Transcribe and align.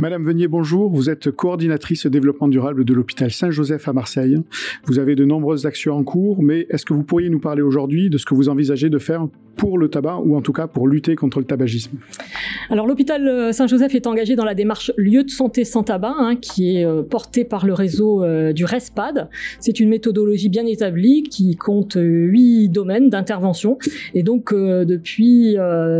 Madame 0.00 0.24
Venier, 0.24 0.46
bonjour. 0.46 0.92
Vous 0.92 1.10
êtes 1.10 1.32
coordinatrice 1.32 2.06
développement 2.06 2.46
durable 2.46 2.84
de 2.84 2.94
l'hôpital 2.94 3.32
Saint-Joseph 3.32 3.88
à 3.88 3.92
Marseille. 3.92 4.38
Vous 4.84 5.00
avez 5.00 5.16
de 5.16 5.24
nombreuses 5.24 5.66
actions 5.66 5.96
en 5.96 6.04
cours, 6.04 6.40
mais 6.40 6.68
est-ce 6.70 6.86
que 6.86 6.94
vous 6.94 7.02
pourriez 7.02 7.28
nous 7.30 7.40
parler 7.40 7.62
aujourd'hui 7.62 8.08
de 8.08 8.16
ce 8.16 8.24
que 8.24 8.32
vous 8.32 8.48
envisagez 8.48 8.90
de 8.90 8.98
faire 8.98 9.26
pour 9.56 9.76
le 9.76 9.88
tabac 9.88 10.20
ou 10.24 10.36
en 10.36 10.40
tout 10.40 10.52
cas 10.52 10.68
pour 10.68 10.86
lutter 10.86 11.16
contre 11.16 11.40
le 11.40 11.46
tabagisme? 11.46 11.98
Alors 12.70 12.86
l'hôpital 12.86 13.26
euh, 13.26 13.50
Saint-Joseph 13.50 13.92
est 13.96 14.06
engagé 14.06 14.36
dans 14.36 14.44
la 14.44 14.54
démarche 14.54 14.92
lieu 14.96 15.24
de 15.24 15.30
santé 15.30 15.64
sans 15.64 15.82
tabac 15.82 16.14
hein, 16.16 16.36
qui 16.36 16.76
est 16.76 16.84
euh, 16.84 17.02
portée 17.02 17.44
par 17.44 17.66
le 17.66 17.74
réseau 17.74 18.22
euh, 18.22 18.52
du 18.52 18.64
RESPAD. 18.64 19.28
C'est 19.58 19.80
une 19.80 19.88
méthodologie 19.88 20.48
bien 20.48 20.64
établie 20.64 21.24
qui 21.24 21.56
compte 21.56 21.98
huit 22.00 22.68
domaines 22.68 23.10
d'intervention 23.10 23.78
et 24.14 24.22
donc 24.22 24.54
depuis 24.54 25.56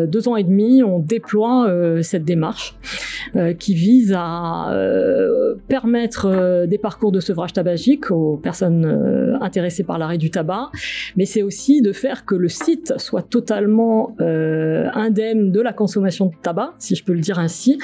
deux 0.06 0.28
ans 0.28 0.36
et 0.36 0.44
demi 0.44 0.84
on 0.84 1.00
déploie 1.00 1.72
cette 2.02 2.24
démarche 2.24 2.76
qui 3.58 3.74
vise 3.74 4.12
à 4.16 4.72
euh, 4.72 5.54
permettre 5.68 6.26
euh, 6.26 6.66
des 6.66 6.78
parcours 6.78 7.12
de 7.12 7.20
sevrage 7.20 7.52
tabagique 7.52 8.10
aux 8.10 8.36
personnes 8.36 8.84
euh, 8.84 9.38
intéressées 9.40 9.84
par 9.84 9.98
l'arrêt 9.98 10.18
du 10.18 10.30
tabac, 10.30 10.70
mais 11.16 11.24
c'est 11.24 11.42
aussi 11.42 11.82
de 11.82 11.92
faire 11.92 12.24
que 12.24 12.34
le 12.34 12.48
site 12.48 12.94
soit 12.98 13.22
totalement 13.22 14.14
indemne 14.18 15.52
de 15.52 15.60
la 15.60 15.72
consommation 15.72 16.26
de 16.26 16.32
tabac, 16.42 16.74
si 16.78 16.94
je 16.94 17.04
peux 17.04 17.12
le 17.12 17.20
dire 17.20 17.38
ainsi. 17.38 17.78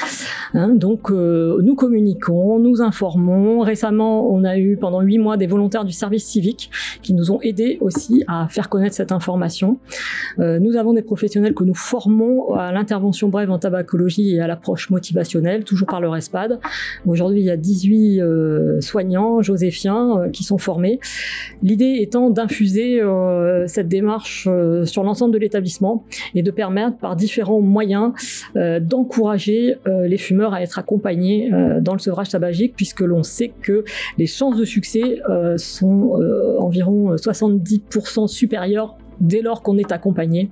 Hein. 0.54 0.68
donc 0.68 1.10
nous 1.10 1.74
communiquons, 1.74 2.58
nous 2.58 2.82
informons. 2.82 3.60
Récemment, 3.60 4.30
on 4.32 4.44
a 4.44 4.58
eu 4.58 4.76
pendant 4.76 5.00
huit 5.00 5.18
mois 5.18 5.36
des 5.36 5.46
volontaires 5.46 5.84
du 5.84 5.92
service 5.92 6.24
civique 6.24 6.70
qui 7.02 7.14
nous 7.14 7.30
ont 7.30 7.40
aidés 7.42 7.78
aussi 7.80 8.24
à 8.26 8.48
faire 8.48 8.68
connaître 8.68 8.94
cette 8.94 9.12
information. 9.12 9.78
nous 10.38 10.76
avons 10.76 10.92
des 10.92 11.02
professionnels 11.02 11.54
que 11.54 11.64
nous 11.64 11.74
formons 11.74 12.54
à 12.54 12.72
l'intervention 12.72 13.28
brève 13.28 13.50
en 13.50 13.58
tabacologie 13.58 14.34
et 14.34 14.40
à 14.40 14.46
l'approche 14.46 14.90
toujours 15.64 15.86
par 15.86 16.00
le 16.00 16.08
RESPAD. 16.08 16.60
Aujourd'hui, 17.06 17.40
il 17.40 17.44
y 17.44 17.50
a 17.50 17.56
18 17.56 18.20
euh, 18.20 18.80
soignants 18.80 19.42
joséphiens 19.42 20.18
euh, 20.18 20.28
qui 20.30 20.44
sont 20.44 20.58
formés. 20.58 21.00
L'idée 21.62 21.98
étant 22.00 22.30
d'infuser 22.30 23.00
euh, 23.00 23.66
cette 23.66 23.88
démarche 23.88 24.48
sur 24.84 25.02
l'ensemble 25.02 25.34
de 25.34 25.38
l'établissement 25.38 26.04
et 26.34 26.42
de 26.42 26.50
permettre 26.50 26.98
par 26.98 27.16
différents 27.16 27.60
moyens 27.60 28.12
d'encourager 28.54 29.76
les 29.86 30.18
fumeurs 30.18 30.54
à 30.54 30.62
être 30.62 30.78
accompagnés 30.78 31.50
dans 31.80 31.92
le 31.92 31.98
sevrage 31.98 32.28
tabagique 32.30 32.74
puisque 32.76 33.00
l'on 33.00 33.22
sait 33.22 33.52
que 33.62 33.84
les 34.18 34.26
chances 34.26 34.56
de 34.56 34.64
succès 34.64 35.20
sont 35.56 36.20
environ 36.58 37.14
70% 37.14 38.26
supérieures 38.28 38.96
dès 39.20 39.42
lors 39.42 39.62
qu'on 39.62 39.78
est 39.78 39.92
accompagné. 39.92 40.50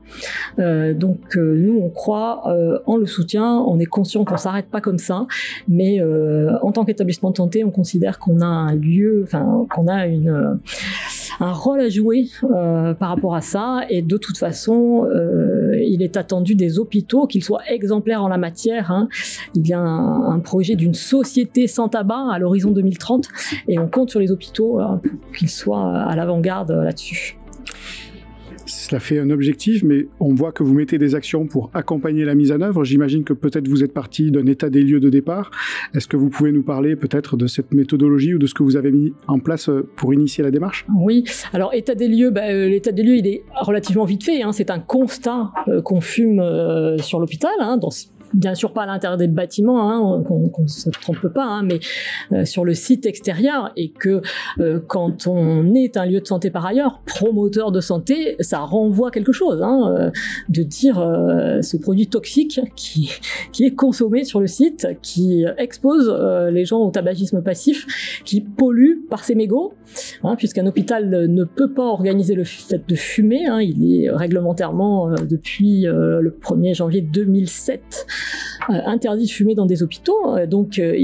Euh, 0.58 0.94
donc 0.94 1.36
euh, 1.36 1.56
nous, 1.56 1.78
on 1.80 1.88
croit 1.88 2.42
euh, 2.46 2.78
en 2.86 2.96
le 2.96 3.06
soutien, 3.06 3.58
on 3.66 3.78
est 3.78 3.86
conscient 3.86 4.24
qu'on 4.24 4.36
s'arrête 4.36 4.66
pas 4.66 4.80
comme 4.80 4.98
ça, 4.98 5.26
mais 5.68 6.00
en 6.62 6.72
tant 6.72 6.84
qu'établissement 6.84 7.30
de 7.30 7.36
santé, 7.36 7.64
on 7.64 7.70
considère 7.70 8.18
qu'on 8.18 8.40
a 8.40 8.46
un 8.46 8.74
lieu, 8.74 9.26
qu'on 9.70 9.88
a 9.88 10.06
un 11.40 11.52
rôle 11.52 11.80
à 11.80 11.88
jouer 11.88 12.26
par 12.42 13.08
rapport 13.08 13.34
à 13.34 13.40
ça, 13.40 13.82
et 13.88 14.02
de 14.02 14.16
toute 14.16 14.38
façon, 14.38 15.06
il 15.74 16.02
est 16.02 16.16
attendu 16.16 16.54
des 16.54 16.78
hôpitaux 16.78 17.26
qu'ils 17.26 17.44
soient 17.44 17.62
exemplaires 17.68 18.22
en 18.22 18.28
la 18.28 18.38
matière. 18.38 18.90
Hein. 18.90 19.08
Il 19.54 19.66
y 19.66 19.72
a 19.72 19.78
un, 19.78 20.32
un 20.32 20.38
projet 20.40 20.76
d'une 20.76 20.94
société 20.94 21.66
sans 21.66 21.88
tabac 21.88 22.28
à 22.32 22.38
l'horizon 22.38 22.70
2030, 22.70 23.28
et 23.68 23.78
on 23.78 23.88
compte 23.88 24.10
sur 24.10 24.20
les 24.20 24.32
hôpitaux 24.32 24.80
pour 25.02 25.32
qu'ils 25.36 25.50
soient 25.50 25.92
à 25.92 26.16
l'avant-garde 26.16 26.70
là-dessus 26.70 27.36
cela 28.66 29.00
fait 29.00 29.18
un 29.18 29.30
objectif, 29.30 29.82
mais 29.82 30.06
on 30.20 30.34
voit 30.34 30.52
que 30.52 30.62
vous 30.62 30.74
mettez 30.74 30.98
des 30.98 31.14
actions 31.14 31.46
pour 31.46 31.70
accompagner 31.74 32.24
la 32.24 32.34
mise 32.34 32.52
en 32.52 32.60
œuvre. 32.60 32.84
J'imagine 32.84 33.24
que 33.24 33.32
peut-être 33.32 33.68
vous 33.68 33.82
êtes 33.82 33.92
parti 33.92 34.30
d'un 34.30 34.46
état 34.46 34.70
des 34.70 34.82
lieux 34.82 35.00
de 35.00 35.10
départ. 35.10 35.50
Est-ce 35.94 36.06
que 36.06 36.16
vous 36.16 36.28
pouvez 36.28 36.52
nous 36.52 36.62
parler 36.62 36.96
peut-être 36.96 37.36
de 37.36 37.46
cette 37.46 37.72
méthodologie 37.72 38.34
ou 38.34 38.38
de 38.38 38.46
ce 38.46 38.54
que 38.54 38.62
vous 38.62 38.76
avez 38.76 38.92
mis 38.92 39.12
en 39.28 39.38
place 39.38 39.68
euh, 39.68 39.88
pour 39.96 40.14
initier 40.14 40.44
la 40.44 40.50
démarche? 40.50 40.86
Oui, 40.96 41.24
alors 41.52 41.74
état 41.74 41.94
des 41.94 42.08
lieux, 42.08 42.30
bah, 42.30 42.48
euh, 42.50 42.68
l'état 42.68 42.92
des 42.92 43.02
lieux, 43.02 43.16
il 43.16 43.26
est 43.26 43.42
relativement 43.60 44.04
vite 44.04 44.24
fait. 44.24 44.42
Hein. 44.42 44.52
C'est 44.52 44.70
un 44.70 44.80
constat 44.80 45.52
euh, 45.68 45.82
qu'on 45.82 46.00
fume 46.00 46.42
sur 46.98 47.20
l'hôpital, 47.20 47.52
hein, 47.60 47.76
dans 47.76 47.90
bien 48.34 48.54
sûr 48.54 48.72
pas 48.72 48.82
à 48.82 48.86
l'intérieur 48.86 49.18
des 49.18 49.28
bâtiments, 49.28 49.90
hein, 49.90 50.22
qu'on 50.22 50.50
ne 50.62 50.66
se 50.68 50.90
trompe 50.90 51.28
pas, 51.28 51.44
hein, 51.44 51.62
mais 51.62 51.80
euh, 52.32 52.44
sur 52.44 52.64
le 52.64 52.74
site 52.74 53.06
extérieur, 53.06 53.72
et 53.76 53.90
que 53.90 54.22
euh, 54.60 54.80
quand 54.86 55.26
on 55.26 55.74
est 55.74 55.96
un 55.96 56.06
lieu 56.06 56.20
de 56.20 56.26
santé 56.26 56.50
par 56.50 56.66
ailleurs, 56.66 57.02
promoteur 57.06 57.72
de 57.72 57.80
santé, 57.80 58.36
ça 58.40 58.60
renvoie 58.60 59.10
quelque 59.10 59.32
chose, 59.32 59.62
hein, 59.62 59.94
euh, 59.96 60.10
de 60.48 60.62
dire 60.62 60.94
ce 61.62 61.76
produit 61.76 62.08
toxique 62.08 62.60
qui, 62.76 63.10
qui 63.52 63.64
est 63.64 63.74
consommé 63.74 64.24
sur 64.24 64.40
le 64.40 64.46
site, 64.46 64.86
qui 65.02 65.44
expose 65.58 66.12
les 66.50 66.64
gens 66.64 66.80
au 66.80 66.90
tabagisme 66.90 67.42
passif, 67.42 68.22
qui 68.24 68.40
pollue 68.40 69.06
par 69.08 69.24
ses 69.24 69.34
mégots, 69.34 69.74
hein, 70.22 70.36
puisqu'un 70.36 70.66
hôpital 70.66 71.26
ne 71.28 71.44
peut 71.44 71.72
pas 71.72 71.84
organiser 71.84 72.34
le 72.34 72.44
fait 72.44 72.82
de 72.86 72.94
fumer, 72.94 73.46
hein, 73.46 73.60
il 73.60 74.04
est 74.04 74.10
réglementairement 74.10 75.10
depuis 75.28 75.82
le 75.82 76.36
1er 76.40 76.74
janvier 76.74 77.00
2007 77.00 77.82
euh, 77.82 78.12
interdit 78.68 79.26
de 79.26 79.30
fumer 79.30 79.54
dans 79.54 79.66
des 79.66 79.82
hôpitaux. 79.82 80.36
Euh, 80.36 80.46
donc, 80.46 80.78
euh, 80.78 80.94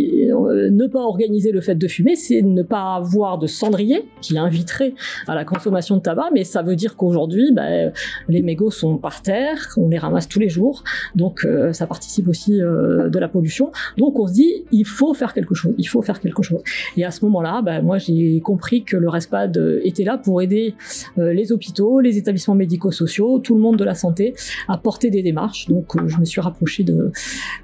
ne 0.71 0.87
pas 0.87 1.01
organiser 1.01 1.53
le 1.53 1.61
fait 1.61 1.75
de 1.75 1.89
fumer, 1.89 2.17
c'est 2.17 2.43
ne 2.43 2.63
pas 2.63 2.95
avoir 2.95 3.39
de 3.39 3.47
cendrier 3.47 4.05
qui 4.21 4.39
inviterait 4.39 4.95
à 5.27 5.35
la 5.35 5.45
consommation 5.45 5.97
de 5.97 6.03
tabac, 6.03 6.31
mais 6.33 6.45
ça 6.45 6.63
veut 6.63 6.77
dire 6.77 6.97
qu'aujourd'hui, 6.97 7.53
ben, 7.53 7.93
les 8.29 8.43
mégots 8.43 8.71
sont 8.71 8.99
par 8.99 9.23
terre, 9.23 9.69
on 9.77 9.89
les 9.89 9.99
ramasse 9.99 10.29
tous 10.29 10.39
les 10.39 10.49
jours, 10.49 10.85
donc 11.15 11.47
ça 11.73 11.87
participe 11.87 12.29
aussi 12.29 12.59
de 12.59 13.19
la 13.19 13.29
pollution. 13.29 13.71
Donc, 13.97 14.19
on 14.19 14.27
se 14.27 14.33
dit, 14.33 14.65
il 14.73 14.87
faut 14.87 15.15
faire 15.15 15.35
quelque 15.35 15.55
chose, 15.55 15.75
il 15.79 15.85
faut 15.85 16.03
faire 16.03 16.21
quelque 16.21 16.43
chose. 16.43 16.63
Et 16.97 17.05
à 17.05 17.11
ce 17.11 17.25
moment-là, 17.25 17.63
ben, 17.63 17.83
moi, 17.83 17.99
j'ai 17.99 18.41
compris 18.41 18.85
que 18.85 18.97
le 18.97 19.09
RESPAD 19.09 19.81
était 19.85 20.05
là 20.05 20.19
pour 20.19 20.43
aider 20.43 20.75
les 21.17 21.53
hôpitaux, 21.53 22.01
les 22.01 22.19
établissements 22.19 22.55
médico-sociaux, 22.55 23.39
tout 23.39 23.55
le 23.55 23.61
monde 23.61 23.77
de 23.77 23.85
la 23.85 23.95
santé 23.95 24.35
à 24.69 24.79
porter 24.79 25.11
des 25.11 25.23
démarches. 25.23 25.67
Donc, 25.69 25.97
je 26.07 26.19
me 26.19 26.25
suis 26.25 26.41
rapprochée 26.41 26.85
de, 26.85 27.08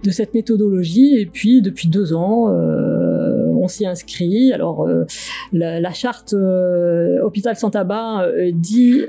de, 0.02 0.10
cette 0.10 0.34
méthodologie. 0.34 1.16
Et 1.18 1.26
puis 1.26 1.62
depuis 1.62 1.88
deux 1.88 2.12
ans, 2.14 2.50
euh, 2.50 3.46
on 3.64 3.68
s'y 3.68 3.86
inscrit. 3.86 4.52
Alors 4.52 4.86
euh, 4.86 5.04
la, 5.52 5.92
charte 5.92 6.34
euh, 6.34 7.22
hôpital 7.22 7.56
sans 7.56 7.70
tabac 7.70 8.26
dit 8.52 9.02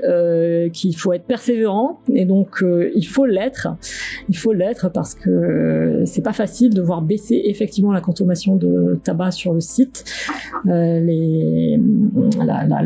qu'il 0.72 0.96
faut 0.96 1.12
être 1.12 1.24
persévérant 1.24 2.00
et 2.12 2.24
donc 2.24 2.64
il 2.94 3.06
faut 3.06 3.26
l'être. 3.26 3.68
Il 4.28 4.36
faut 4.36 4.52
l'être 4.52 4.90
parce 4.90 5.14
que 5.14 6.02
c'est 6.04 6.22
pas 6.22 6.32
facile 6.32 6.74
de 6.74 6.82
voir 6.82 7.02
baisser 7.02 7.42
effectivement 7.44 7.92
la 7.92 8.00
consommation 8.00 8.56
de 8.56 8.98
tabac 9.04 9.32
sur 9.32 9.52
le 9.52 9.60
site. 9.60 10.04
La, 10.64 10.94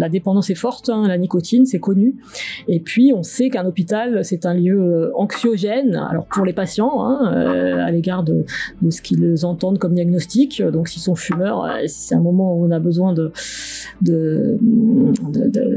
dépendance 0.09 0.51
est 0.51 0.57
forte, 0.57 0.89
hein, 0.89 1.07
la 1.07 1.19
nicotine, 1.19 1.67
c'est 1.67 1.79
connu. 1.79 2.17
Et 2.69 2.81
puis 2.81 3.13
on 3.15 3.23
sait 3.23 3.49
qu'un 3.49 3.67
hôpital 3.67 4.25
c'est 4.25 4.47
un 4.47 4.55
lieu 4.55 5.13
anxiogène. 5.15 5.95
Alors 6.11 6.27
pour 6.27 6.45
les 6.45 6.53
patients, 6.53 7.05
hein, 7.05 7.33
euh, 7.35 7.85
à 7.85 7.91
l'égard 7.91 8.25
de, 8.25 8.45
ce 8.89 9.03
qu'ils 9.03 9.45
entendent 9.45 9.79
comme 9.79 9.95
diagnostic. 9.95 10.63
Donc 10.63 10.89
s'ils 10.89 11.03
sont 11.03 11.15
fumeurs, 11.15 11.60
euh, 11.65 11.85
c'est 11.87 12.15
un 12.15 12.21
moment 12.21 12.57
où 12.57 12.67
on 12.67 12.71
a 12.71 12.79
besoin 12.79 13.15
de, 13.15 13.33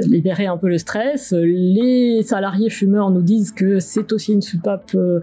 libérer 0.07 0.45
un 0.45 0.57
peu 0.57 0.69
le 0.69 0.77
stress. 0.77 1.33
Les 1.33 2.23
salariés 2.23 2.69
fumeurs 2.69 3.11
nous 3.11 3.21
disent 3.21 3.51
que 3.51 3.79
c'est 3.79 4.11
aussi 4.13 4.33
une 4.33 4.41
soupape 4.41 4.91
euh, 4.95 5.19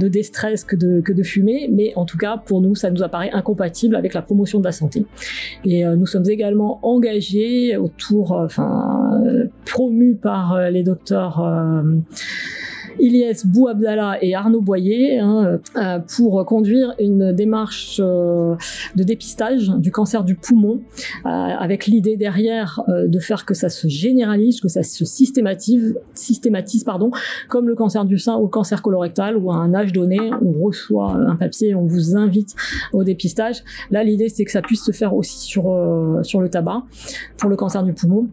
de 0.00 0.08
déstress 0.08 0.64
que 0.64 0.76
de, 0.76 1.22
fumer, 1.22 1.70
mais 1.72 1.92
en 1.96 2.04
tout 2.04 2.18
cas 2.18 2.36
pour 2.36 2.60
nous 2.60 2.74
ça 2.74 2.90
nous 2.90 3.02
apparaît 3.02 3.30
incompatible 3.32 3.96
avec 3.96 4.12
la 4.14 4.22
promotion 4.22 4.58
de 4.58 4.64
la 4.64 4.72
santé. 4.72 5.06
Et 5.64 5.84
nous 5.84 6.06
sommes 6.06 6.28
également 6.28 6.80
engagés 6.82 7.76
autour, 7.76 8.32
enfin 8.32 9.22
promus 9.64 10.16
par 10.16 10.70
les 10.70 10.82
docteurs 10.82 11.40
Ilyes 12.98 13.44
Bouabdallah 13.44 14.18
et 14.22 14.34
Arnaud 14.34 14.60
Boyer 14.60 15.18
hein, 15.18 15.60
euh, 15.76 15.98
pour 16.16 16.44
conduire 16.46 16.94
une 16.98 17.32
démarche 17.32 18.00
euh, 18.02 18.54
de 18.94 19.02
dépistage 19.02 19.68
du 19.68 19.90
cancer 19.90 20.24
du 20.24 20.34
poumon 20.34 20.80
euh, 21.24 21.28
avec 21.28 21.86
l'idée 21.86 22.16
derrière 22.16 22.82
de 22.88 23.18
faire 23.18 23.44
que 23.44 23.54
ça 23.54 23.68
se 23.68 23.88
généralise, 23.88 24.60
que 24.60 24.68
ça 24.68 24.82
se 24.82 25.04
systématise, 25.04 25.94
comme 27.48 27.68
le 27.68 27.74
cancer 27.74 28.04
du 28.04 28.18
sein 28.18 28.36
ou 28.36 28.44
le 28.44 28.48
cancer 28.48 28.82
colorectal 28.82 29.36
où 29.36 29.50
à 29.50 29.56
un 29.56 29.74
âge 29.74 29.92
donné 29.92 30.18
on 30.42 30.52
reçoit 30.64 31.12
un 31.12 31.36
papier, 31.36 31.74
on 31.74 31.86
vous 31.86 32.16
invite 32.16 32.54
au 32.92 33.04
dépistage. 33.04 33.64
Là 33.90 34.04
l'idée 34.04 34.28
c'est 34.28 34.44
que 34.44 34.50
ça 34.50 34.62
puisse 34.62 34.84
se 34.84 34.92
faire 34.92 35.14
aussi 35.14 35.46
sur 35.48 35.64
le 35.64 36.48
tabac 36.48 36.84
pour 37.38 37.50
le 37.50 37.56
cancer 37.56 37.82
du 37.82 37.92
poumon 37.92 38.28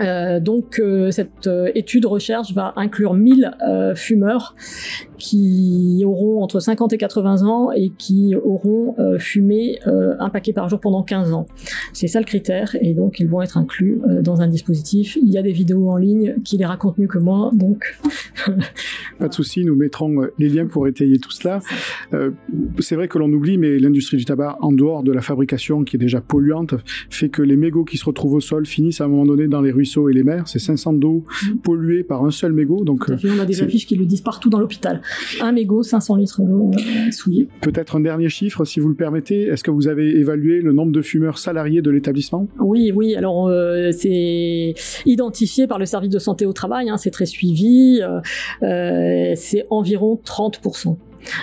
Euh, 0.00 0.40
donc 0.40 0.78
euh, 0.78 1.10
cette 1.10 1.46
euh, 1.46 1.70
étude 1.74 2.06
recherche 2.06 2.52
va 2.54 2.72
inclure 2.76 3.14
1000 3.14 3.56
fumeurs 3.94 4.54
qui 5.18 6.02
auront 6.04 6.42
entre 6.42 6.60
50 6.60 6.92
et 6.92 6.98
80 6.98 7.42
ans 7.42 7.70
et 7.72 7.90
qui 7.90 8.34
auront 8.36 8.94
fumé 9.18 9.78
un 9.84 10.28
paquet 10.30 10.52
par 10.52 10.68
jour 10.68 10.80
pendant 10.80 11.02
15 11.02 11.32
ans. 11.32 11.46
C'est 11.92 12.06
ça 12.06 12.20
le 12.20 12.24
critère 12.24 12.76
et 12.80 12.94
donc 12.94 13.20
ils 13.20 13.28
vont 13.28 13.42
être 13.42 13.58
inclus 13.58 14.00
dans 14.22 14.40
un 14.40 14.48
dispositif. 14.48 15.18
Il 15.20 15.30
y 15.30 15.38
a 15.38 15.42
des 15.42 15.52
vidéos 15.52 15.90
en 15.90 15.96
ligne 15.96 16.36
qui 16.44 16.56
les 16.56 16.64
racontent 16.64 16.96
mieux 16.98 17.06
que 17.06 17.18
moi, 17.18 17.50
donc 17.52 17.98
pas 19.18 19.28
de 19.28 19.34
souci, 19.34 19.64
nous 19.64 19.76
mettrons 19.76 20.22
les 20.38 20.48
liens 20.48 20.66
pour 20.66 20.88
étayer 20.88 21.18
tout 21.18 21.30
cela. 21.30 21.60
c'est 22.78 22.94
vrai 22.94 23.08
que 23.08 23.18
l'on 23.18 23.32
oublie, 23.32 23.58
mais 23.58 23.78
l'industrie 23.78 24.16
du 24.16 24.24
tabac, 24.24 24.58
en 24.60 24.72
dehors 24.72 25.02
de 25.02 25.12
la 25.12 25.20
fabrication 25.20 25.84
qui 25.84 25.96
est 25.96 26.00
déjà 26.00 26.20
polluante, 26.20 26.74
fait 27.10 27.28
que 27.28 27.42
les 27.42 27.56
mégots 27.56 27.84
qui 27.84 27.98
se 27.98 28.04
retrouvent 28.04 28.34
au 28.34 28.40
sol 28.40 28.66
finissent 28.66 29.00
à 29.00 29.04
un 29.04 29.08
moment 29.08 29.26
donné 29.26 29.48
dans 29.48 29.60
les 29.60 29.72
ruisseaux 29.72 29.89
et 29.98 30.12
les 30.12 30.22
mers. 30.22 30.46
C'est 30.46 30.58
500 30.58 30.94
d'eau 30.94 31.24
mm. 31.24 31.56
polluée 31.58 32.02
par 32.02 32.24
un 32.24 32.30
seul 32.30 32.52
mégot. 32.52 32.84
Donc, 32.84 33.06
on 33.08 33.38
a 33.38 33.44
des 33.44 33.62
affiches 33.62 33.86
qui 33.86 33.96
le 33.96 34.06
disent 34.06 34.20
partout 34.20 34.50
dans 34.50 34.58
l'hôpital. 34.58 35.02
Un 35.40 35.52
mégot, 35.52 35.82
500 35.82 36.16
litres 36.16 36.42
d'eau 36.42 36.70
euh, 36.72 37.10
souillée. 37.10 37.48
Peut-être 37.60 37.96
un 37.96 38.00
dernier 38.00 38.28
chiffre, 38.28 38.64
si 38.64 38.80
vous 38.80 38.88
le 38.88 38.94
permettez. 38.94 39.42
Est-ce 39.42 39.64
que 39.64 39.70
vous 39.70 39.88
avez 39.88 40.18
évalué 40.18 40.60
le 40.60 40.72
nombre 40.72 40.92
de 40.92 41.02
fumeurs 41.02 41.38
salariés 41.38 41.82
de 41.82 41.90
l'établissement? 41.90 42.46
Oui, 42.58 42.92
oui. 42.94 43.14
Alors, 43.14 43.48
euh, 43.48 43.90
c'est 43.92 44.74
identifié 45.06 45.66
par 45.66 45.78
le 45.78 45.86
service 45.86 46.10
de 46.10 46.18
santé 46.18 46.46
au 46.46 46.52
travail. 46.52 46.88
Hein, 46.88 46.96
c'est 46.96 47.10
très 47.10 47.26
suivi. 47.26 48.00
Euh, 48.62 49.32
c'est 49.34 49.66
environ 49.70 50.20
30% 50.24 50.96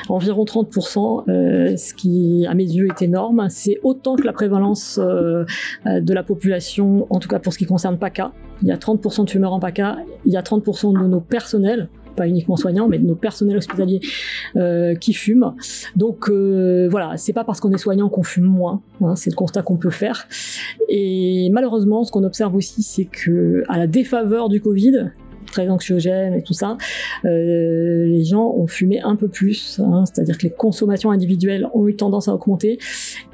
environ 0.09 0.45
30%, 0.45 1.23
euh, 1.29 1.77
ce 1.77 1.93
qui 1.93 2.45
à 2.47 2.53
mes 2.53 2.63
yeux 2.63 2.87
est 2.87 3.01
énorme. 3.01 3.47
C'est 3.49 3.79
autant 3.83 4.15
que 4.15 4.23
la 4.23 4.33
prévalence 4.33 4.99
euh, 5.01 5.45
euh, 5.85 6.01
de 6.01 6.13
la 6.13 6.23
population, 6.23 7.07
en 7.09 7.19
tout 7.19 7.27
cas 7.27 7.39
pour 7.39 7.53
ce 7.53 7.57
qui 7.57 7.65
concerne 7.65 7.97
PACA. 7.97 8.31
Il 8.61 8.67
y 8.67 8.71
a 8.71 8.77
30% 8.77 9.25
de 9.25 9.29
fumeurs 9.29 9.53
en 9.53 9.59
PACA, 9.59 9.97
il 10.25 10.33
y 10.33 10.37
a 10.37 10.41
30% 10.41 10.99
de 10.99 11.07
nos 11.07 11.21
personnels 11.21 11.89
pas 12.15 12.27
uniquement 12.27 12.55
soignants, 12.55 12.87
mais 12.87 12.97
de 12.97 13.05
nos 13.05 13.13
personnels 13.13 13.57
hospitaliers 13.57 14.01
qui 14.99 15.13
fument. 15.13 15.53
Donc 15.95 16.31
voilà, 16.31 17.15
c'est 17.15 17.31
pas 17.31 17.43
parce 17.43 17.59
qu'on 17.59 17.71
est 17.71 17.77
soignant 17.77 18.09
qu'on 18.09 18.23
fume 18.23 18.45
moins. 18.45 18.81
Hein, 19.01 19.15
c'est 19.15 19.29
le 19.29 19.35
constat 19.35 19.61
qu'on 19.61 19.77
peut 19.77 19.91
faire. 19.91 20.27
Et 20.89 21.51
malheureusement, 21.53 22.03
ce 22.05 22.11
qu'on 22.11 22.23
observe 22.23 22.55
aussi, 22.55 22.81
c'est 22.81 23.05
que 23.05 23.61
à 23.69 23.77
la 23.77 23.85
défaveur 23.85 24.49
du 24.49 24.61
Covid, 24.61 25.11
très 25.47 25.69
anxiogène 25.69 26.33
et 26.33 26.43
tout 26.43 26.53
ça, 26.53 26.77
euh, 27.25 28.05
les 28.05 28.23
gens 28.23 28.53
ont 28.55 28.67
fumé 28.67 29.01
un 29.01 29.15
peu 29.15 29.27
plus, 29.27 29.79
hein, 29.79 30.03
c'est-à-dire 30.05 30.37
que 30.37 30.43
les 30.43 30.51
consommations 30.51 31.11
individuelles 31.11 31.67
ont 31.73 31.87
eu 31.87 31.95
tendance 31.95 32.27
à 32.27 32.33
augmenter 32.33 32.79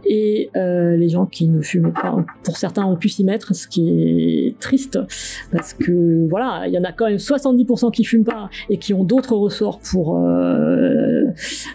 et 0.05 0.49
euh, 0.55 0.97
les 0.97 1.09
gens 1.09 1.25
qui 1.25 1.47
ne 1.47 1.61
fument 1.61 1.93
pas, 1.93 2.15
pour 2.43 2.57
certains, 2.57 2.85
ont 2.85 2.97
pu 2.97 3.09
s'y 3.09 3.23
mettre, 3.23 3.55
ce 3.55 3.67
qui 3.67 3.89
est 3.89 4.59
triste 4.59 4.99
parce 5.51 5.73
que 5.73 6.27
voilà, 6.29 6.67
il 6.67 6.73
y 6.73 6.77
en 6.77 6.83
a 6.83 6.91
quand 6.91 7.05
même 7.05 7.17
70% 7.17 7.91
qui 7.91 8.03
fument 8.03 8.25
pas 8.25 8.49
et 8.69 8.77
qui 8.77 8.93
ont 8.93 9.03
d'autres 9.03 9.35
ressorts 9.35 9.79
pour 9.79 10.17
euh, 10.17 11.23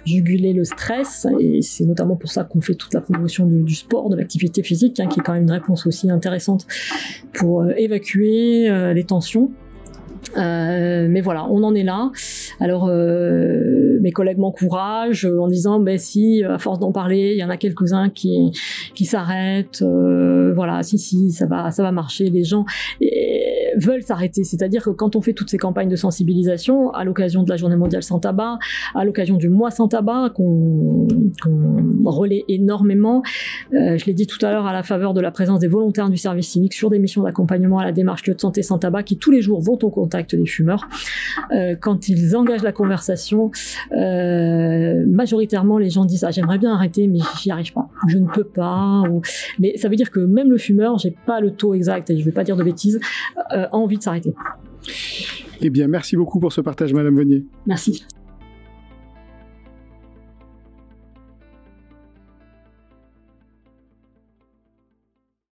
juguler 0.04 0.52
le 0.52 0.64
stress 0.64 1.26
et 1.40 1.62
c'est 1.62 1.84
notamment 1.84 2.16
pour 2.16 2.30
ça 2.30 2.44
qu'on 2.44 2.60
fait 2.60 2.74
toute 2.74 2.94
la 2.94 3.00
promotion 3.00 3.46
du, 3.46 3.74
sport, 3.74 4.10
de 4.10 4.16
l'activité 4.16 4.62
physique, 4.62 5.00
hein, 5.00 5.06
qui 5.06 5.20
est 5.20 5.22
quand 5.22 5.32
même 5.32 5.44
une 5.44 5.50
réponse 5.50 5.86
aussi 5.86 6.10
intéressante 6.10 6.66
pour 7.32 7.70
évacuer 7.70 8.68
les 8.94 9.04
tensions. 9.04 9.50
Euh, 10.36 11.06
mais 11.08 11.20
voilà, 11.20 11.46
on 11.50 11.62
en 11.62 11.74
est 11.74 11.82
là. 11.82 12.10
Alors, 12.60 12.88
euh, 12.88 13.98
mes 14.00 14.12
collègues 14.12 14.38
m'encouragent 14.38 15.26
en 15.26 15.48
disant, 15.48 15.80
ben 15.80 15.98
si, 15.98 16.42
à 16.44 16.58
force 16.58 16.78
d'en 16.78 16.92
parler, 16.92 17.32
il 17.34 17.38
y 17.38 17.44
en 17.44 17.50
a 17.50 17.56
quelques-uns 17.56 18.10
qui 18.10 18.52
qui 18.94 19.04
s'arrêtent. 19.04 19.82
Euh, 19.82 20.52
voilà, 20.54 20.82
si 20.82 20.98
si, 20.98 21.30
ça 21.30 21.46
va, 21.46 21.70
ça 21.70 21.82
va 21.82 21.92
marcher. 21.92 22.30
Les 22.30 22.44
gens 22.44 22.64
veulent 23.78 24.02
s'arrêter. 24.02 24.44
C'est-à-dire 24.44 24.84
que 24.84 24.90
quand 24.90 25.16
on 25.16 25.20
fait 25.20 25.32
toutes 25.32 25.50
ces 25.50 25.58
campagnes 25.58 25.88
de 25.88 25.96
sensibilisation, 25.96 26.90
à 26.90 27.04
l'occasion 27.04 27.42
de 27.42 27.50
la 27.50 27.56
Journée 27.56 27.76
mondiale 27.76 28.02
sans 28.02 28.18
tabac, 28.18 28.58
à 28.94 29.04
l'occasion 29.04 29.36
du 29.36 29.48
mois 29.48 29.70
sans 29.70 29.88
tabac, 29.88 30.30
qu'on 30.34 31.06
relaie 32.04 32.44
énormément, 32.48 33.22
je 33.72 34.04
l'ai 34.04 34.14
dit 34.14 34.26
tout 34.26 34.44
à 34.44 34.50
l'heure, 34.50 34.66
à 34.66 34.72
la 34.72 34.82
faveur 34.82 35.14
de 35.14 35.20
la 35.20 35.30
présence 35.30 35.60
des 35.60 35.68
volontaires 35.68 36.10
du 36.10 36.16
service 36.16 36.48
civique 36.48 36.72
sur 36.72 36.90
des 36.90 36.98
missions 36.98 37.22
d'accompagnement 37.22 37.78
à 37.78 37.84
la 37.84 37.92
démarche 37.92 38.26
lieu 38.26 38.34
de 38.34 38.40
santé 38.40 38.62
sans 38.62 38.78
tabac, 38.78 39.02
qui 39.02 39.16
tous 39.16 39.30
les 39.30 39.42
jours 39.42 39.60
vont 39.60 39.78
au 39.82 39.90
contact 39.90 40.34
des 40.34 40.46
fumeurs. 40.46 40.88
Euh, 41.52 41.76
quand 41.80 42.08
ils 42.08 42.36
engagent 42.36 42.62
la 42.62 42.72
conversation, 42.72 43.50
euh, 43.92 45.04
majoritairement 45.06 45.78
les 45.78 45.90
gens 45.90 46.04
disent 46.04 46.24
ah, 46.24 46.30
j'aimerais 46.30 46.58
bien 46.58 46.72
arrêter 46.72 47.06
mais 47.06 47.18
j'y 47.40 47.50
arrive 47.50 47.72
pas, 47.72 47.88
je 48.08 48.18
ne 48.18 48.26
peux 48.26 48.44
pas. 48.44 49.02
Mais 49.58 49.76
ça 49.76 49.88
veut 49.88 49.96
dire 49.96 50.10
que 50.10 50.20
même 50.20 50.50
le 50.50 50.58
fumeur, 50.58 50.98
j'ai 50.98 51.14
pas 51.26 51.40
le 51.40 51.52
taux 51.52 51.74
exact 51.74 52.10
et 52.10 52.18
je 52.18 52.24
vais 52.24 52.32
pas 52.32 52.44
dire 52.44 52.56
de 52.56 52.64
bêtises, 52.64 53.00
euh, 53.52 53.66
a 53.72 53.76
envie 53.76 53.98
de 53.98 54.02
s'arrêter. 54.02 54.34
Eh 55.60 55.70
bien, 55.70 55.88
merci 55.88 56.16
beaucoup 56.16 56.40
pour 56.40 56.52
ce 56.52 56.60
partage, 56.60 56.92
Madame 56.92 57.16
Venier. 57.16 57.46
Merci. 57.66 58.04